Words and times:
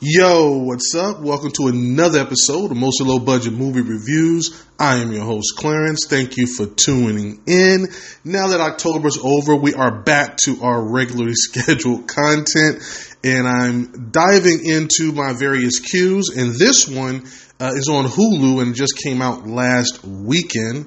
Yo, 0.00 0.58
what's 0.58 0.94
up? 0.94 1.18
Welcome 1.18 1.50
to 1.50 1.66
another 1.66 2.20
episode 2.20 2.70
of 2.70 2.76
Mostly 2.76 3.08
Low 3.08 3.18
Budget 3.18 3.52
Movie 3.52 3.80
Reviews. 3.80 4.64
I 4.78 4.98
am 4.98 5.10
your 5.10 5.24
host, 5.24 5.56
Clarence. 5.56 6.06
Thank 6.06 6.36
you 6.36 6.46
for 6.46 6.66
tuning 6.66 7.42
in. 7.48 7.88
Now 8.24 8.46
that 8.46 8.60
October's 8.60 9.18
over, 9.18 9.56
we 9.56 9.74
are 9.74 9.90
back 9.90 10.36
to 10.44 10.62
our 10.62 10.80
regularly 10.88 11.32
scheduled 11.34 12.06
content, 12.06 12.80
and 13.24 13.48
I'm 13.48 14.12
diving 14.12 14.64
into 14.64 15.10
my 15.10 15.32
various 15.32 15.80
queues. 15.80 16.28
And 16.28 16.54
this 16.54 16.86
one 16.86 17.24
uh, 17.58 17.72
is 17.74 17.88
on 17.88 18.04
Hulu 18.04 18.62
and 18.62 18.76
just 18.76 18.98
came 19.02 19.20
out 19.20 19.48
last 19.48 20.04
weekend, 20.04 20.86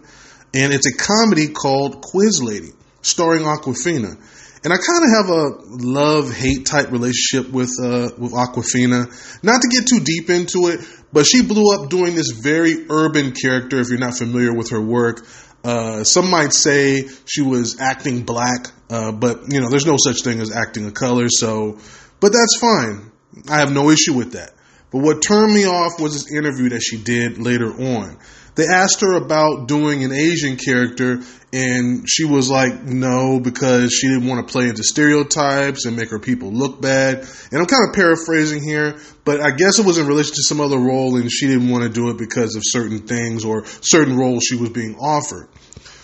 and 0.54 0.72
it's 0.72 0.88
a 0.88 0.96
comedy 0.96 1.50
called 1.50 2.02
Quiz 2.02 2.42
Lady, 2.42 2.70
starring 3.02 3.44
Awkwafina 3.44 4.16
and 4.64 4.72
I 4.72 4.78
kind 4.78 5.04
of 5.04 5.10
have 5.10 5.30
a 5.30 5.86
love 5.86 6.32
hate 6.32 6.66
type 6.66 6.92
relationship 6.92 7.52
with 7.52 7.72
uh, 7.82 8.10
with 8.18 8.34
Awkwafina. 8.34 9.44
Not 9.44 9.62
to 9.62 9.68
get 9.68 9.88
too 9.88 10.00
deep 10.04 10.30
into 10.30 10.68
it, 10.68 10.82
but 11.12 11.26
she 11.26 11.42
blew 11.42 11.74
up 11.76 11.90
doing 11.90 12.16
this 12.16 12.30
very 12.30 12.86
urban 12.90 13.34
character. 13.34 13.80
If 13.80 13.90
you're 13.90 13.98
not 13.98 14.18
familiar 14.18 14.54
with 14.54 14.70
her 14.70 14.82
work, 14.82 15.26
uh, 15.64 16.04
some 16.04 16.30
might 16.30 16.54
say 16.54 17.08
she 17.26 17.42
was 17.42 17.80
acting 17.80 18.24
black, 18.24 18.68
uh, 18.90 19.12
but 19.12 19.52
you 19.52 19.62
know, 19.62 19.70
there's 19.70 19.86
no 19.86 19.98
such 19.98 20.22
thing 20.24 20.40
as 20.40 20.52
acting 20.56 20.86
a 20.86 20.92
color. 20.92 21.28
So, 21.30 21.80
but 22.20 22.32
that's 22.32 22.58
fine. 22.60 23.12
I 23.50 23.60
have 23.60 23.72
no 23.72 23.90
issue 23.90 24.14
with 24.14 24.34
that. 24.34 24.54
But 24.92 25.00
what 25.00 25.22
turned 25.22 25.54
me 25.54 25.66
off 25.66 26.00
was 26.00 26.14
this 26.14 26.32
interview 26.32 26.70
that 26.70 26.82
she 26.82 26.98
did 27.02 27.38
later 27.38 27.72
on. 27.72 28.18
They 28.56 28.66
asked 28.68 29.00
her 29.00 29.14
about 29.14 29.70
doing 29.70 30.04
an 30.04 30.12
Asian 30.12 30.58
character, 30.58 31.22
and 31.54 32.06
she 32.08 32.26
was 32.26 32.50
like, 32.50 32.84
no, 32.84 33.40
because 33.40 33.94
she 33.94 34.10
didn't 34.10 34.28
want 34.28 34.46
to 34.46 34.52
play 34.52 34.68
into 34.68 34.84
stereotypes 34.84 35.86
and 35.86 35.96
make 35.96 36.10
her 36.10 36.20
people 36.20 36.52
look 36.52 36.82
bad. 36.82 37.20
And 37.52 37.62
I'm 37.62 37.66
kind 37.66 37.88
of 37.88 37.96
paraphrasing 37.96 38.62
here, 38.62 39.00
but 39.24 39.40
I 39.40 39.52
guess 39.52 39.80
it 39.80 39.86
was 39.86 39.98
in 39.98 40.06
relation 40.06 40.36
to 40.36 40.44
some 40.44 40.60
other 40.60 40.78
role, 40.78 41.16
and 41.16 41.32
she 41.32 41.48
didn't 41.48 41.70
want 41.70 41.84
to 41.84 41.90
do 41.90 42.10
it 42.10 42.18
because 42.18 42.58
of 42.58 42.64
certain 42.66 43.08
things 43.08 43.46
or 43.46 43.66
certain 43.66 44.18
roles 44.18 44.44
she 44.44 44.58
was 44.58 44.70
being 44.70 44.96
offered. 44.96 45.48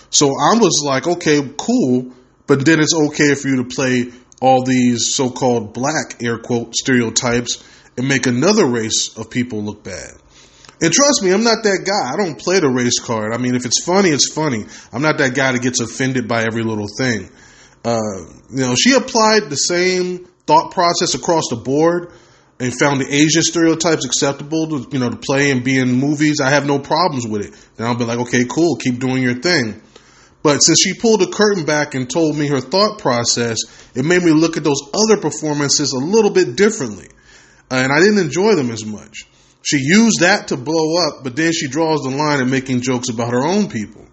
So 0.10 0.28
I 0.28 0.56
was 0.58 0.82
like, 0.86 1.06
okay, 1.06 1.42
cool, 1.58 2.14
but 2.48 2.66
then 2.66 2.80
it's 2.80 2.96
okay 2.96 3.36
for 3.36 3.50
you 3.50 3.58
to 3.58 3.66
play 3.66 4.14
all 4.42 4.64
these 4.64 5.14
so 5.14 5.30
called 5.30 5.74
black, 5.74 6.24
air 6.24 6.38
quote, 6.38 6.74
stereotypes 6.76 7.62
and 7.98 8.08
make 8.08 8.28
another 8.28 8.66
race 8.66 9.18
of 9.18 9.30
people 9.30 9.64
look 9.64 9.84
bad. 9.84 10.12
And 10.80 10.94
trust 10.94 11.24
me, 11.24 11.32
I'm 11.32 11.44
not 11.44 11.64
that 11.64 11.84
guy. 11.86 12.14
I 12.14 12.24
don't 12.24 12.38
play 12.38 12.60
the 12.60 12.70
race 12.70 13.00
card. 13.00 13.34
I 13.34 13.38
mean, 13.38 13.56
if 13.56 13.66
it's 13.66 13.84
funny, 13.84 14.10
it's 14.10 14.32
funny. 14.32 14.64
I'm 14.94 15.02
not 15.02 15.18
that 15.18 15.34
guy 15.34 15.52
that 15.52 15.62
gets 15.62 15.80
offended 15.80 16.28
by 16.28 16.44
every 16.44 16.64
little 16.64 16.86
thing. 17.00 17.30
Uh, 17.84 18.00
you 18.52 18.62
know, 18.62 18.76
she 18.76 18.94
applied 18.94 19.50
the 19.50 19.56
same 19.56 20.28
thought 20.46 20.72
process 20.72 21.16
across 21.16 21.46
the 21.50 21.56
board 21.56 22.12
and 22.60 22.74
found 22.78 23.02
the 23.02 23.12
Asian 23.12 23.42
stereotypes 23.42 24.06
acceptable 24.06 24.68
to, 24.68 24.90
you 24.92 25.00
know, 25.00 25.10
to 25.10 25.18
play 25.18 25.50
and 25.50 25.64
be 25.64 25.80
in 25.80 25.94
movies. 25.94 26.40
I 26.42 26.52
have 26.52 26.68
no 26.68 26.78
problems 26.78 27.26
with 27.28 27.46
it. 27.46 27.54
Then 27.76 27.88
I'll 27.88 27.98
be 27.98 28.06
like, 28.06 28.20
okay, 28.20 28.46
cool, 28.48 28.76
keep 28.76 29.00
doing 29.00 29.24
your 29.24 29.36
thing. 29.36 29.82
But 30.44 30.60
since 30.60 30.80
she 30.84 30.94
pulled 30.94 31.22
the 31.22 31.28
curtain 31.28 31.66
back 31.66 31.96
and 31.96 32.10
told 32.10 32.38
me 32.38 32.48
her 32.48 32.62
thought 32.62 33.00
process, 33.00 33.58
it 33.96 34.06
made 34.06 34.22
me 34.22 34.32
look 34.32 34.58
at 34.58 34.64
those 34.64 34.82
other 34.94 35.20
performances 35.20 35.92
a 35.92 35.98
little 35.98 36.32
bit 36.32 36.56
differently. 36.56 37.08
And 37.70 37.92
I 37.92 38.00
didn't 38.00 38.20
enjoy 38.20 38.56
them 38.56 38.72
as 38.72 38.86
much. 38.86 39.26
She 39.62 39.78
used 39.78 40.22
that 40.22 40.50
to 40.50 40.58
blow 40.58 40.98
up, 41.06 41.24
but 41.24 41.36
then 41.36 41.52
she 41.52 41.68
draws 41.68 42.02
the 42.02 42.10
line 42.10 42.40
at 42.40 42.48
making 42.48 42.82
jokes 42.82 43.10
about 43.10 43.32
her 43.32 43.46
own 43.46 43.70
people. 43.70 44.06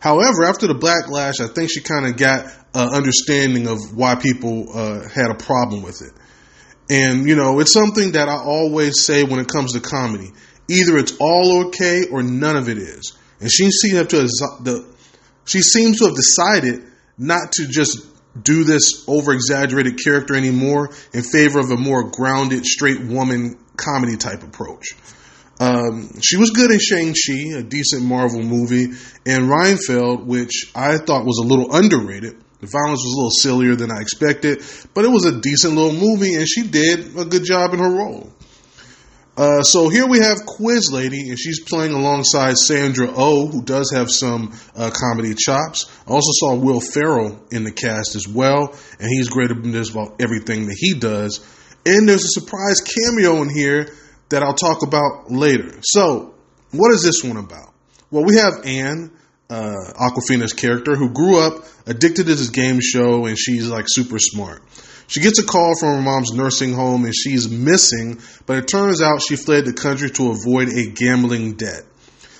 However, 0.00 0.44
after 0.44 0.66
the 0.66 0.74
backlash, 0.74 1.40
I 1.40 1.46
think 1.46 1.70
she 1.70 1.80
kind 1.80 2.06
of 2.06 2.16
got 2.16 2.46
an 2.74 2.88
understanding 2.92 3.68
of 3.68 3.78
why 3.94 4.16
people 4.16 4.66
uh, 4.74 5.08
had 5.08 5.30
a 5.30 5.36
problem 5.36 5.82
with 5.82 6.02
it. 6.02 6.12
And, 6.90 7.28
you 7.28 7.36
know, 7.36 7.60
it's 7.60 7.72
something 7.72 8.12
that 8.12 8.28
I 8.28 8.36
always 8.36 9.06
say 9.06 9.22
when 9.22 9.38
it 9.38 9.46
comes 9.46 9.74
to 9.74 9.80
comedy. 9.80 10.32
Either 10.68 10.98
it's 10.98 11.16
all 11.20 11.68
okay 11.68 12.06
or 12.10 12.22
none 12.24 12.56
of 12.56 12.68
it 12.68 12.78
is. 12.78 13.16
And 13.40 13.50
she 13.50 13.70
seems 13.70 14.08
to 14.08 14.16
have, 14.16 14.84
she 15.44 15.60
seems 15.60 15.98
to 15.98 16.06
have 16.06 16.16
decided 16.16 16.82
not 17.16 17.52
to 17.52 17.68
just 17.68 18.04
do 18.40 18.64
this 18.64 19.04
over 19.08 19.32
exaggerated 19.32 19.98
character 20.02 20.34
anymore 20.34 20.90
in 21.12 21.22
favor 21.22 21.58
of 21.58 21.70
a 21.70 21.76
more 21.76 22.10
grounded, 22.10 22.64
straight 22.64 23.00
woman 23.00 23.58
comedy 23.76 24.16
type 24.16 24.42
approach. 24.42 24.94
Um, 25.60 26.20
she 26.20 26.38
was 26.38 26.50
good 26.50 26.70
in 26.70 26.78
Shang-Chi, 26.78 27.58
a 27.58 27.62
decent 27.62 28.02
Marvel 28.02 28.42
movie, 28.42 28.88
and 29.26 29.48
Renfield, 29.48 30.26
which 30.26 30.72
I 30.74 30.98
thought 30.98 31.24
was 31.24 31.38
a 31.38 31.46
little 31.46 31.74
underrated. 31.74 32.42
The 32.60 32.68
violence 32.68 33.02
was 33.04 33.12
a 33.12 33.16
little 33.16 33.30
sillier 33.30 33.76
than 33.76 33.90
I 33.90 34.00
expected, 34.00 34.62
but 34.94 35.04
it 35.04 35.08
was 35.08 35.24
a 35.24 35.40
decent 35.40 35.74
little 35.74 35.92
movie, 35.92 36.34
and 36.34 36.48
she 36.48 36.66
did 36.66 37.16
a 37.16 37.24
good 37.24 37.44
job 37.44 37.74
in 37.74 37.80
her 37.80 37.90
role. 37.90 38.32
Uh, 39.34 39.62
so 39.62 39.88
here 39.88 40.06
we 40.06 40.18
have 40.18 40.44
Quiz 40.44 40.92
Lady, 40.92 41.30
and 41.30 41.38
she's 41.38 41.64
playing 41.64 41.92
alongside 41.92 42.54
Sandra 42.58 43.08
O, 43.08 43.14
oh, 43.16 43.46
who 43.46 43.62
does 43.62 43.90
have 43.94 44.10
some 44.10 44.52
uh, 44.76 44.90
comedy 44.90 45.34
chops. 45.34 45.90
I 46.06 46.10
also 46.10 46.32
saw 46.34 46.54
Will 46.54 46.80
Ferrell 46.80 47.42
in 47.50 47.64
the 47.64 47.72
cast 47.72 48.14
as 48.14 48.28
well, 48.28 48.76
and 49.00 49.08
he's 49.08 49.30
great 49.30 49.50
in 49.50 49.72
just 49.72 49.92
about 49.92 50.20
everything 50.20 50.66
that 50.66 50.76
he 50.78 50.92
does. 50.94 51.40
And 51.86 52.06
there's 52.06 52.24
a 52.24 52.40
surprise 52.40 52.82
cameo 52.82 53.40
in 53.40 53.48
here 53.48 53.88
that 54.28 54.42
I'll 54.42 54.54
talk 54.54 54.82
about 54.82 55.30
later. 55.30 55.78
So, 55.82 56.34
what 56.72 56.92
is 56.92 57.02
this 57.02 57.24
one 57.24 57.38
about? 57.38 57.72
Well, 58.10 58.24
we 58.24 58.36
have 58.36 58.66
Anne, 58.66 59.12
uh, 59.52 59.92
Awkwafina's 60.00 60.54
character, 60.54 60.96
who 60.96 61.10
grew 61.10 61.38
up 61.38 61.64
addicted 61.86 62.26
to 62.26 62.34
this 62.34 62.48
game 62.48 62.80
show, 62.80 63.26
and 63.26 63.38
she's 63.38 63.68
like 63.68 63.84
super 63.86 64.18
smart. 64.18 64.62
She 65.08 65.20
gets 65.20 65.38
a 65.38 65.44
call 65.44 65.74
from 65.78 65.96
her 65.96 66.02
mom's 66.02 66.32
nursing 66.32 66.72
home 66.72 67.04
and 67.04 67.14
she's 67.14 67.50
missing, 67.50 68.18
but 68.46 68.56
it 68.56 68.68
turns 68.68 69.02
out 69.02 69.20
she 69.20 69.36
fled 69.36 69.66
the 69.66 69.74
country 69.74 70.08
to 70.08 70.30
avoid 70.30 70.68
a 70.68 70.90
gambling 70.90 71.54
debt. 71.54 71.82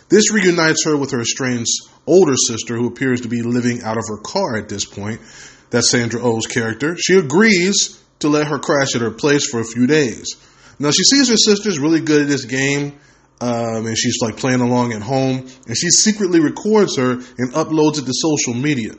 This 0.09 0.33
reunites 0.33 0.87
her 0.87 0.97
with 0.97 1.11
her 1.11 1.21
estranged 1.21 1.69
older 2.07 2.35
sister, 2.35 2.77
who 2.77 2.87
appears 2.87 3.23
to 3.23 3.29
be 3.29 3.43
living 3.43 3.83
out 3.83 3.99
of 3.99 4.05
her 4.09 4.23
car 4.23 4.57
at 4.57 4.71
this 4.71 4.87
point. 4.87 5.21
That's 5.69 5.91
Sandra 5.91 6.23
Oh's 6.23 6.47
character. 6.47 6.97
She 6.99 7.19
agrees 7.19 8.03
to 8.21 8.29
let 8.29 8.47
her 8.47 8.59
crash 8.59 8.95
at 8.95 9.03
her 9.03 9.11
place 9.11 9.51
for 9.51 9.61
a 9.61 9.65
few 9.65 9.87
days. 9.87 10.37
Now, 10.79 10.91
she 10.91 11.03
sees 11.05 11.29
her 11.29 11.37
sister's 11.37 11.79
really 11.79 12.01
good 12.01 12.23
at 12.23 12.29
this 12.29 12.47
game, 12.47 12.99
um, 13.43 13.87
and 13.87 13.99
she's 13.99 14.23
like 14.23 14.37
playing 14.37 14.61
along 14.61 14.93
at 14.93 15.03
home, 15.03 15.49
and 15.67 15.77
she 15.77 15.91
secretly 15.91 16.39
records 16.39 16.97
her 16.97 17.11
and 17.11 17.53
uploads 17.55 17.99
it 17.99 18.07
to 18.07 18.13
social 18.15 18.55
media. 18.55 18.93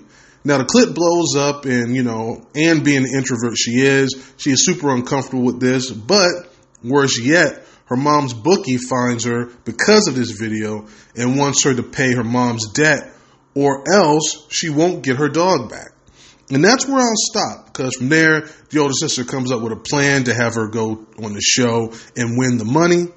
Now 0.43 0.57
the 0.57 0.65
clip 0.65 0.93
blows 0.93 1.37
up, 1.37 1.63
and 1.63 1.95
you 1.95 2.03
know, 2.03 2.45
and 2.53 2.83
being 2.83 3.03
the 3.03 3.17
introvert 3.17 3.57
she 3.57 3.79
is, 3.79 4.33
she 4.35 4.51
is 4.51 4.65
super 4.65 4.93
uncomfortable 4.93 5.43
with 5.43 5.61
this. 5.61 5.89
But 5.89 6.27
worse 6.83 7.17
yet, 7.17 7.65
her 7.85 7.95
mom's 7.95 8.33
bookie 8.33 8.77
finds 8.77 9.23
her 9.23 9.45
because 9.63 10.09
of 10.09 10.15
this 10.15 10.31
video 10.31 10.87
and 11.15 11.37
wants 11.37 11.63
her 11.63 11.73
to 11.73 11.83
pay 11.83 12.13
her 12.13 12.25
mom's 12.25 12.69
debt, 12.73 13.13
or 13.55 13.85
else 13.93 14.45
she 14.49 14.69
won't 14.69 15.03
get 15.03 15.15
her 15.15 15.29
dog 15.29 15.69
back. 15.69 15.91
And 16.49 16.61
that's 16.61 16.85
where 16.85 16.99
I'll 16.99 17.13
stop 17.15 17.67
because 17.67 17.95
from 17.95 18.09
there, 18.09 18.49
the 18.71 18.79
older 18.79 18.93
sister 18.93 19.23
comes 19.23 19.53
up 19.53 19.61
with 19.61 19.71
a 19.71 19.77
plan 19.77 20.25
to 20.25 20.33
have 20.33 20.55
her 20.55 20.67
go 20.67 21.07
on 21.23 21.31
the 21.31 21.41
show 21.41 21.93
and 22.17 22.37
win 22.37 22.57
the 22.57 22.65
money. 22.65 23.07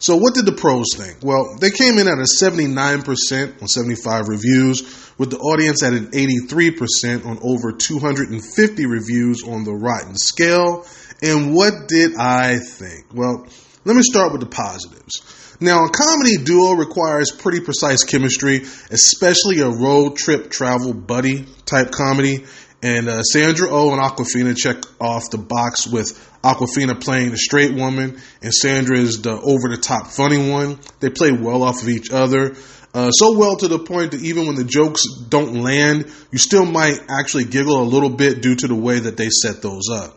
So, 0.00 0.16
what 0.16 0.34
did 0.34 0.46
the 0.46 0.52
pros 0.52 0.86
think? 0.96 1.18
Well, 1.22 1.58
they 1.60 1.70
came 1.70 1.98
in 1.98 2.08
at 2.08 2.18
a 2.18 2.26
79% 2.42 3.62
on 3.62 3.68
75 3.68 4.28
reviews, 4.28 5.12
with 5.18 5.30
the 5.30 5.36
audience 5.36 5.82
at 5.82 5.92
an 5.92 6.10
83% 6.12 7.26
on 7.26 7.38
over 7.42 7.72
250 7.72 8.86
reviews 8.86 9.42
on 9.44 9.64
the 9.64 9.74
Rotten 9.74 10.16
scale. 10.16 10.86
And 11.20 11.54
what 11.54 11.86
did 11.86 12.16
I 12.16 12.58
think? 12.58 13.12
Well, 13.12 13.46
let 13.84 13.94
me 13.94 14.00
start 14.02 14.32
with 14.32 14.40
the 14.40 14.46
positives. 14.46 15.56
Now, 15.60 15.84
a 15.84 15.90
comedy 15.90 16.38
duo 16.42 16.72
requires 16.72 17.30
pretty 17.30 17.60
precise 17.60 18.02
chemistry, 18.02 18.62
especially 18.90 19.60
a 19.60 19.68
road 19.68 20.16
trip 20.16 20.50
travel 20.50 20.94
buddy 20.94 21.44
type 21.66 21.90
comedy. 21.90 22.46
And 22.82 23.08
uh, 23.08 23.22
Sandra 23.22 23.68
O 23.68 23.90
oh 23.90 23.92
and 23.92 24.00
Awkwafina 24.00 24.56
check 24.56 24.78
off 25.00 25.30
the 25.30 25.38
box 25.38 25.86
with 25.86 26.18
Awkwafina 26.42 26.98
playing 27.00 27.30
the 27.30 27.36
straight 27.36 27.74
woman, 27.74 28.18
and 28.42 28.54
Sandra 28.54 28.96
is 28.96 29.20
the 29.20 29.32
over 29.32 29.68
the 29.68 29.76
top 29.76 30.06
funny 30.06 30.50
one. 30.50 30.78
They 31.00 31.10
play 31.10 31.32
well 31.32 31.62
off 31.62 31.82
of 31.82 31.88
each 31.88 32.10
other. 32.10 32.54
Uh, 32.92 33.10
so 33.10 33.36
well 33.36 33.56
to 33.56 33.68
the 33.68 33.78
point 33.78 34.12
that 34.12 34.22
even 34.22 34.46
when 34.46 34.56
the 34.56 34.64
jokes 34.64 35.02
don't 35.28 35.62
land, 35.62 36.10
you 36.32 36.38
still 36.38 36.64
might 36.64 36.98
actually 37.08 37.44
giggle 37.44 37.80
a 37.80 37.84
little 37.84 38.08
bit 38.08 38.42
due 38.42 38.56
to 38.56 38.66
the 38.66 38.74
way 38.74 38.98
that 38.98 39.16
they 39.16 39.28
set 39.28 39.62
those 39.62 39.88
up. 39.92 40.16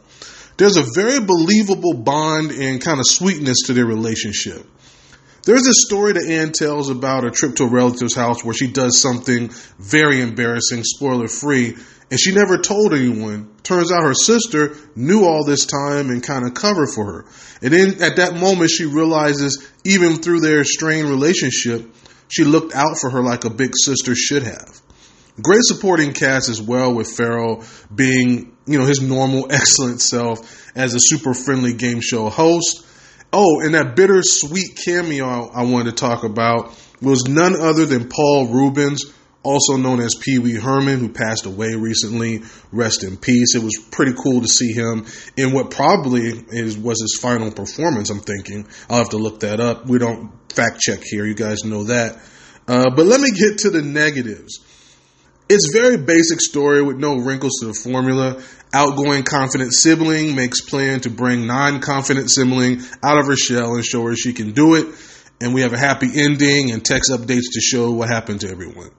There's 0.57 0.77
a 0.77 0.86
very 0.95 1.19
believable 1.19 1.94
bond 1.94 2.51
and 2.51 2.81
kind 2.81 3.00
of 3.00 3.06
sweetness 3.06 3.63
to 3.68 3.74
their 3.74 3.86
relationship. 3.86 4.65
There's 5.45 5.63
this 5.63 5.84
story 5.86 6.13
that 6.13 6.25
Anne 6.25 6.54
tells 6.54 6.90
about 6.90 7.25
a 7.25 7.31
trip 7.31 7.57
to 7.57 7.66
a 7.66 7.69
relative's 7.69 8.16
house 8.16 8.45
where 8.45 8.54
she 8.54 8.72
does 8.72 9.01
something 9.01 9.50
very 9.78 10.22
embarrassing, 10.22 10.84
spoiler 10.86 11.28
free, 11.28 11.75
and 12.10 12.19
she 12.19 12.34
never 12.34 12.57
told 12.57 12.94
anyone. 12.94 13.54
Turns 13.62 13.92
out 13.92 14.04
her 14.04 14.13
sister 14.13 14.75
knew 14.95 15.25
all 15.25 15.44
this 15.44 15.66
time 15.66 16.10
and 16.10 16.24
kind 16.24 16.45
of 16.45 16.54
covered 16.54 16.90
for 16.95 17.06
her. 17.06 17.25
And 17.62 17.74
then 17.74 18.01
at 18.01 18.16
that 18.18 18.36
moment, 18.36 18.69
she 18.69 18.86
realizes, 18.86 19.69
even 19.84 20.16
through 20.16 20.40
their 20.40 20.63
strained 20.63 21.10
relationship, 21.10 21.94
she 22.30 22.46
looked 22.46 22.74
out 22.74 22.98
for 23.01 23.10
her 23.10 23.22
like 23.22 23.44
a 23.44 23.50
big 23.50 23.72
sister 23.75 24.16
should 24.16 24.44
have. 24.44 24.81
Great 25.42 25.63
supporting 25.63 26.13
cast 26.13 26.48
as 26.48 26.62
well, 26.62 26.94
with 26.94 27.12
Ferrell 27.12 27.66
being, 27.94 28.56
you 28.66 28.80
know, 28.80 28.86
his 28.86 29.01
normal 29.01 29.48
excellent 29.51 30.00
self 30.00 30.72
as 30.74 30.94
a 30.94 31.00
super 31.01 31.34
friendly 31.34 31.74
game 31.74 32.00
show 32.00 32.30
host. 32.30 32.86
Oh, 33.35 33.62
and 33.62 33.74
that 33.74 33.95
bittersweet 33.95 34.80
cameo 34.85 35.50
I 35.50 35.63
wanted 35.63 35.89
to 35.89 35.95
talk 35.95 36.24
about 36.24 36.77
was 37.01 37.24
none 37.27 37.59
other 37.59 37.88
than 37.88 38.07
Paul 38.07 38.47
Reubens, 38.47 39.12
also 39.41 39.75
known 39.75 40.00
as 40.00 40.13
Pee 40.13 40.38
Wee 40.38 40.53
Herman, 40.53 41.00
who 41.00 41.09
passed 41.09 41.47
away 41.47 41.74
recently. 41.74 42.44
Rest 42.71 43.03
in 43.03 43.18
peace. 43.18 43.56
It 43.56 43.63
was 43.63 43.75
pretty 43.91 44.13
cool 44.13 44.41
to 44.41 44.47
see 44.47 44.71
him 44.71 45.07
in 45.35 45.51
what 45.51 45.71
probably 45.71 46.27
is 46.50 46.77
was 46.77 47.01
his 47.01 47.18
final 47.19 47.51
performance. 47.51 48.12
I'm 48.12 48.19
thinking 48.19 48.68
I'll 48.88 49.00
have 49.00 49.09
to 49.09 49.18
look 49.18 49.39
that 49.39 49.59
up. 49.59 49.88
We 49.88 49.97
don't 49.97 50.31
fact 50.53 50.79
check 50.79 51.00
here. 51.03 51.25
You 51.25 51.33
guys 51.33 51.63
know 51.65 51.86
that. 51.86 52.19
Uh, 52.68 52.91
but 52.95 53.07
let 53.07 53.19
me 53.19 53.31
get 53.31 53.57
to 53.59 53.71
the 53.71 53.81
negatives. 53.81 54.59
It's 55.50 55.72
very 55.74 55.98
basic 55.98 56.40
story 56.40 56.81
with 56.81 56.98
no 56.98 57.18
wrinkles 57.18 57.60
to 57.60 57.68
the 57.68 57.74
formula. 57.74 58.42
Outgoing 58.74 59.24
confident 59.24 59.74
sibling 59.74 60.36
makes 60.36 60.62
plan 60.62 61.01
to 61.01 61.10
bring 61.10 61.45
non-confident 61.45 62.31
sibling 62.31 62.81
out 63.04 63.19
of 63.19 63.28
her 63.28 63.36
shell 63.36 63.75
and 63.75 63.86
show 63.86 64.04
her 64.04 64.16
she 64.16 64.34
can 64.34 64.51
do 64.54 64.75
it. 64.75 64.88
And 65.42 65.54
we 65.54 65.62
have 65.62 65.74
a 65.74 65.78
happy 65.78 66.10
ending 66.16 66.72
and 66.72 66.84
text 66.84 67.12
updates 67.12 67.51
to 67.54 67.62
show 67.62 67.92
what 67.92 68.10
happened 68.10 68.42
to 68.42 68.50
everyone. 68.50 68.90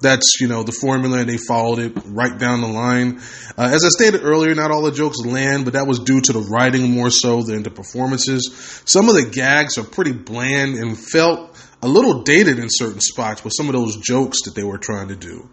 That's, 0.00 0.38
you 0.40 0.48
know, 0.48 0.62
the 0.62 0.72
formula 0.72 1.18
and 1.18 1.28
they 1.28 1.38
followed 1.38 1.78
it 1.78 1.92
right 2.06 2.36
down 2.38 2.60
the 2.60 2.68
line. 2.68 3.20
Uh, 3.56 3.70
as 3.72 3.84
I 3.84 3.88
stated 3.88 4.22
earlier, 4.22 4.54
not 4.54 4.70
all 4.70 4.82
the 4.82 4.92
jokes 4.92 5.24
land, 5.24 5.64
but 5.64 5.74
that 5.74 5.86
was 5.86 6.00
due 6.00 6.20
to 6.20 6.32
the 6.32 6.40
writing 6.40 6.90
more 6.90 7.10
so 7.10 7.42
than 7.42 7.62
the 7.62 7.70
performances. 7.70 8.82
Some 8.84 9.08
of 9.08 9.14
the 9.14 9.24
gags 9.24 9.78
are 9.78 9.84
pretty 9.84 10.12
bland 10.12 10.74
and 10.74 10.98
felt 10.98 11.56
a 11.80 11.88
little 11.88 12.22
dated 12.22 12.58
in 12.58 12.68
certain 12.70 13.00
spots 13.00 13.44
with 13.44 13.52
some 13.56 13.68
of 13.68 13.74
those 13.74 13.96
jokes 13.98 14.42
that 14.44 14.54
they 14.54 14.64
were 14.64 14.78
trying 14.78 15.08
to 15.08 15.16
do. 15.16 15.48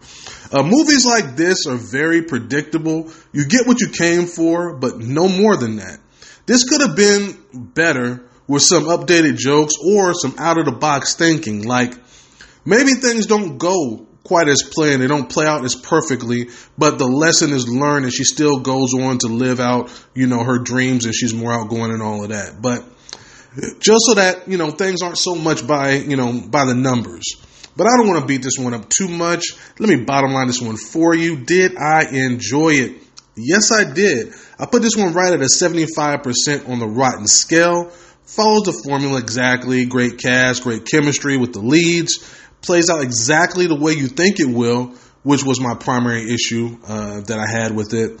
Uh, 0.50 0.62
movies 0.62 1.06
like 1.06 1.36
this 1.36 1.66
are 1.66 1.76
very 1.76 2.22
predictable. 2.22 3.10
You 3.32 3.46
get 3.46 3.66
what 3.66 3.80
you 3.80 3.88
came 3.88 4.26
for, 4.26 4.76
but 4.78 4.98
no 4.98 5.28
more 5.28 5.56
than 5.56 5.76
that. 5.76 5.98
This 6.46 6.68
could 6.68 6.80
have 6.80 6.96
been 6.96 7.38
better 7.52 8.28
with 8.46 8.62
some 8.62 8.84
updated 8.84 9.36
jokes 9.36 9.74
or 9.82 10.14
some 10.14 10.34
out 10.38 10.58
of 10.58 10.64
the 10.64 10.72
box 10.72 11.14
thinking. 11.14 11.62
Like 11.64 11.94
maybe 12.64 12.92
things 12.92 13.26
don't 13.26 13.58
go 13.58 14.08
quite 14.24 14.48
as 14.48 14.62
planned, 14.62 15.02
they 15.02 15.08
don't 15.08 15.28
play 15.28 15.46
out 15.46 15.64
as 15.64 15.74
perfectly, 15.74 16.48
but 16.78 16.98
the 16.98 17.06
lesson 17.06 17.52
is 17.52 17.68
learned 17.68 18.04
and 18.04 18.12
she 18.12 18.24
still 18.24 18.60
goes 18.60 18.94
on 18.94 19.18
to 19.18 19.26
live 19.26 19.60
out, 19.60 19.90
you 20.14 20.26
know, 20.26 20.44
her 20.44 20.58
dreams 20.58 21.04
and 21.04 21.14
she's 21.14 21.34
more 21.34 21.52
outgoing 21.52 21.92
and 21.92 22.02
all 22.02 22.22
of 22.22 22.30
that. 22.30 22.62
But 22.62 22.84
just 23.80 24.00
so 24.06 24.14
that 24.14 24.48
you 24.48 24.56
know 24.56 24.70
things 24.70 25.02
aren't 25.02 25.18
so 25.18 25.34
much 25.34 25.66
by 25.66 25.94
you 25.94 26.16
know 26.16 26.40
by 26.40 26.64
the 26.64 26.74
numbers. 26.74 27.24
But 27.74 27.86
I 27.86 27.96
don't 27.96 28.08
want 28.08 28.20
to 28.20 28.26
beat 28.26 28.42
this 28.42 28.58
one 28.58 28.74
up 28.74 28.88
too 28.88 29.08
much. 29.08 29.44
Let 29.78 29.88
me 29.88 30.04
bottom 30.04 30.32
line 30.32 30.46
this 30.46 30.60
one 30.60 30.76
for 30.76 31.14
you. 31.14 31.36
Did 31.36 31.76
I 31.78 32.04
enjoy 32.06 32.70
it? 32.74 33.02
Yes, 33.34 33.72
I 33.72 33.90
did. 33.90 34.34
I 34.58 34.66
put 34.66 34.82
this 34.82 34.94
one 34.94 35.14
right 35.14 35.32
at 35.32 35.40
a 35.40 35.46
75% 35.46 36.68
on 36.68 36.78
the 36.78 36.86
rotten 36.86 37.26
scale. 37.26 37.90
Follows 38.26 38.64
the 38.64 38.82
formula 38.86 39.18
exactly. 39.18 39.86
Great 39.86 40.18
cast, 40.18 40.64
great 40.64 40.84
chemistry 40.84 41.38
with 41.38 41.54
the 41.54 41.60
leads. 41.60 42.18
Plays 42.62 42.90
out 42.90 43.02
exactly 43.02 43.66
the 43.66 43.76
way 43.76 43.92
you 43.92 44.06
think 44.06 44.40
it 44.40 44.48
will, 44.48 44.94
which 45.22 45.44
was 45.44 45.60
my 45.60 45.74
primary 45.74 46.32
issue 46.32 46.78
uh, 46.86 47.20
that 47.22 47.38
I 47.38 47.50
had 47.50 47.74
with 47.74 47.92
it. 47.92 48.20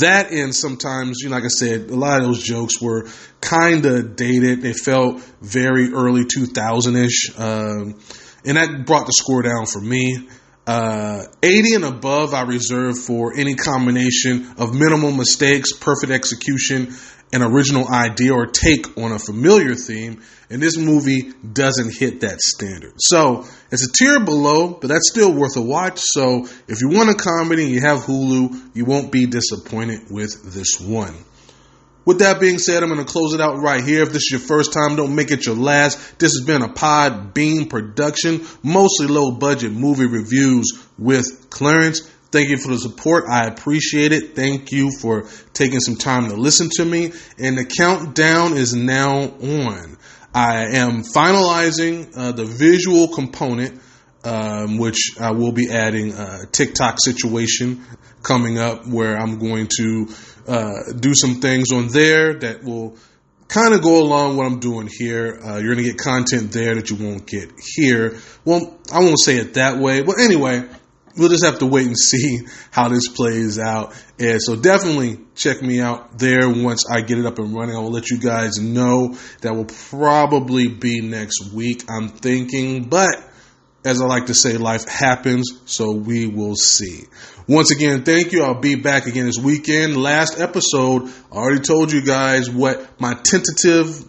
That 0.00 0.30
and 0.30 0.54
sometimes, 0.54 1.18
you 1.20 1.28
know, 1.28 1.36
like 1.36 1.44
I 1.44 1.48
said, 1.48 1.90
a 1.90 1.96
lot 1.96 2.20
of 2.20 2.26
those 2.26 2.42
jokes 2.42 2.80
were 2.80 3.08
kind 3.40 3.84
of 3.84 4.16
dated. 4.16 4.62
They 4.62 4.72
felt 4.72 5.20
very 5.40 5.92
early 5.92 6.24
2000 6.24 6.96
ish. 6.96 7.38
Um, 7.38 8.00
and 8.44 8.56
that 8.56 8.86
brought 8.86 9.06
the 9.06 9.12
score 9.12 9.42
down 9.42 9.66
for 9.66 9.80
me. 9.80 10.28
Uh, 10.66 11.24
80 11.42 11.74
and 11.74 11.84
above, 11.84 12.34
I 12.34 12.42
reserve 12.42 12.98
for 12.98 13.36
any 13.36 13.54
combination 13.54 14.54
of 14.58 14.72
minimal 14.74 15.10
mistakes, 15.10 15.72
perfect 15.72 16.12
execution, 16.12 16.94
an 17.32 17.42
original 17.42 17.88
idea 17.88 18.34
or 18.34 18.46
take 18.46 18.98
on 18.98 19.12
a 19.12 19.18
familiar 19.18 19.74
theme, 19.74 20.22
and 20.50 20.62
this 20.62 20.76
movie 20.76 21.32
doesn't 21.52 21.94
hit 21.94 22.20
that 22.20 22.40
standard. 22.40 22.92
So 22.98 23.46
it's 23.70 23.88
a 23.88 23.92
tier 23.92 24.22
below, 24.22 24.68
but 24.68 24.88
that's 24.88 25.10
still 25.10 25.32
worth 25.32 25.56
a 25.56 25.62
watch. 25.62 26.00
So 26.00 26.46
if 26.68 26.82
you 26.82 26.90
want 26.90 27.08
a 27.08 27.14
comedy 27.14 27.64
and 27.64 27.72
you 27.72 27.80
have 27.80 28.00
Hulu, 28.00 28.74
you 28.74 28.84
won't 28.84 29.10
be 29.10 29.26
disappointed 29.26 30.00
with 30.10 30.52
this 30.52 30.78
one. 30.78 31.14
With 32.04 32.18
that 32.18 32.40
being 32.40 32.58
said, 32.58 32.82
I'm 32.82 32.88
going 32.88 33.04
to 33.04 33.10
close 33.10 33.32
it 33.32 33.40
out 33.40 33.58
right 33.58 33.82
here. 33.82 34.02
If 34.02 34.08
this 34.08 34.24
is 34.24 34.30
your 34.32 34.40
first 34.40 34.72
time, 34.72 34.96
don't 34.96 35.14
make 35.14 35.30
it 35.30 35.46
your 35.46 35.54
last. 35.54 36.18
This 36.18 36.32
has 36.32 36.44
been 36.44 36.62
a 36.62 36.68
Podbean 36.68 37.70
production, 37.70 38.44
mostly 38.62 39.06
low 39.06 39.30
budget 39.30 39.70
movie 39.72 40.06
reviews 40.06 40.72
with 40.98 41.48
Clarence. 41.48 42.10
Thank 42.32 42.48
you 42.48 42.56
for 42.56 42.68
the 42.68 42.78
support. 42.78 43.24
I 43.28 43.44
appreciate 43.44 44.12
it. 44.12 44.34
Thank 44.34 44.72
you 44.72 44.90
for 44.90 45.28
taking 45.52 45.80
some 45.80 45.96
time 45.96 46.30
to 46.30 46.34
listen 46.34 46.70
to 46.76 46.84
me. 46.84 47.12
And 47.38 47.58
the 47.58 47.66
countdown 47.66 48.54
is 48.56 48.74
now 48.74 49.24
on. 49.24 49.98
I 50.34 50.64
am 50.78 51.02
finalizing 51.02 52.16
uh, 52.16 52.32
the 52.32 52.46
visual 52.46 53.08
component, 53.08 53.82
um, 54.24 54.78
which 54.78 55.10
I 55.20 55.32
will 55.32 55.52
be 55.52 55.70
adding 55.70 56.14
a 56.14 56.46
TikTok 56.50 56.96
situation 57.00 57.84
coming 58.22 58.58
up 58.58 58.86
where 58.86 59.18
I'm 59.18 59.38
going 59.38 59.68
to 59.76 60.08
uh, 60.48 60.92
do 60.98 61.14
some 61.14 61.42
things 61.42 61.70
on 61.70 61.88
there 61.88 62.32
that 62.32 62.64
will 62.64 62.96
kind 63.48 63.74
of 63.74 63.82
go 63.82 64.02
along 64.02 64.38
what 64.38 64.46
I'm 64.46 64.58
doing 64.58 64.88
here. 64.90 65.38
Uh, 65.44 65.58
you're 65.58 65.74
going 65.74 65.84
to 65.84 65.90
get 65.90 65.98
content 65.98 66.50
there 66.52 66.76
that 66.76 66.88
you 66.88 66.96
won't 66.96 67.26
get 67.26 67.50
here. 67.76 68.16
Well, 68.46 68.78
I 68.90 69.00
won't 69.00 69.20
say 69.20 69.36
it 69.36 69.52
that 69.54 69.76
way. 69.76 70.02
But 70.02 70.18
anyway, 70.18 70.66
we'll 71.16 71.28
just 71.28 71.44
have 71.44 71.58
to 71.58 71.66
wait 71.66 71.86
and 71.86 71.98
see 71.98 72.40
how 72.70 72.88
this 72.88 73.08
plays 73.08 73.58
out. 73.58 73.94
And 74.18 74.40
so 74.40 74.56
definitely 74.56 75.18
check 75.34 75.62
me 75.62 75.80
out 75.80 76.18
there 76.18 76.48
once 76.48 76.84
I 76.90 77.00
get 77.02 77.18
it 77.18 77.26
up 77.26 77.38
and 77.38 77.54
running. 77.54 77.76
I 77.76 77.80
will 77.80 77.90
let 77.90 78.10
you 78.10 78.18
guys 78.18 78.58
know 78.58 79.16
that 79.40 79.54
will 79.54 79.66
probably 79.90 80.68
be 80.68 81.00
next 81.00 81.52
week, 81.52 81.84
I'm 81.90 82.08
thinking. 82.08 82.84
But 82.84 83.28
as 83.84 84.00
I 84.00 84.06
like 84.06 84.26
to 84.26 84.34
say, 84.34 84.56
life 84.56 84.86
happens, 84.88 85.50
so 85.66 85.92
we 85.92 86.26
will 86.26 86.54
see. 86.54 87.04
Once 87.48 87.72
again, 87.72 88.04
thank 88.04 88.32
you. 88.32 88.44
I'll 88.44 88.60
be 88.60 88.76
back 88.76 89.06
again 89.06 89.26
this 89.26 89.38
weekend. 89.38 89.96
Last 89.96 90.38
episode, 90.38 91.10
I 91.32 91.36
already 91.36 91.62
told 91.62 91.92
you 91.92 92.04
guys 92.04 92.48
what 92.48 93.00
my 93.00 93.14
tentative 93.14 94.04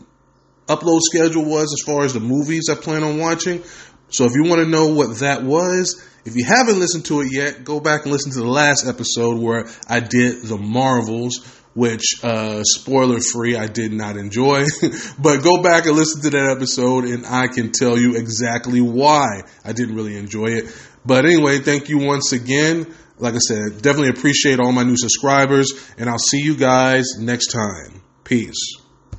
upload 0.67 1.01
schedule 1.01 1.43
was 1.43 1.73
as 1.73 1.83
far 1.85 2.05
as 2.05 2.13
the 2.13 2.19
movies 2.19 2.69
I 2.69 2.75
plan 2.75 3.03
on 3.03 3.17
watching. 3.17 3.63
So 4.13 4.25
if 4.25 4.33
you 4.35 4.43
want 4.43 4.61
to 4.61 4.69
know 4.69 4.93
what 4.93 5.19
that 5.19 5.43
was, 5.43 6.01
if 6.23 6.35
you 6.35 6.45
haven't 6.45 6.79
listened 6.79 7.05
to 7.05 7.21
it 7.21 7.33
yet, 7.33 7.63
go 7.63 7.79
back 7.79 8.03
and 8.03 8.11
listen 8.11 8.31
to 8.33 8.39
the 8.39 8.47
last 8.47 8.87
episode 8.87 9.41
where 9.41 9.65
I 9.89 10.01
did 10.01 10.43
the 10.43 10.57
Marvels, 10.57 11.43
which, 11.73 12.23
uh, 12.23 12.61
spoiler 12.63 13.19
free, 13.19 13.57
I 13.57 13.65
did 13.65 13.91
not 13.91 14.15
enjoy. 14.15 14.65
but 15.19 15.43
go 15.43 15.63
back 15.63 15.87
and 15.87 15.95
listen 15.95 16.21
to 16.21 16.29
that 16.29 16.55
episode 16.55 17.05
and 17.05 17.25
I 17.25 17.47
can 17.47 17.71
tell 17.71 17.97
you 17.97 18.15
exactly 18.15 18.81
why 18.81 19.41
I 19.65 19.73
didn't 19.73 19.95
really 19.95 20.15
enjoy 20.15 20.47
it. 20.47 20.65
But 21.03 21.25
anyway, 21.25 21.57
thank 21.57 21.89
you 21.89 21.97
once 21.97 22.33
again. 22.33 22.93
Like 23.17 23.33
I 23.33 23.39
said, 23.39 23.81
definitely 23.81 24.09
appreciate 24.09 24.59
all 24.59 24.71
my 24.71 24.83
new 24.83 24.97
subscribers 24.97 25.73
and 25.97 26.07
I'll 26.07 26.19
see 26.19 26.39
you 26.39 26.55
guys 26.55 27.17
next 27.19 27.47
time. 27.47 28.03
Peace. 28.23 28.82